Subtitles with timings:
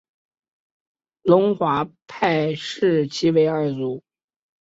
[1.21, 4.01] 龙华派视其为二祖。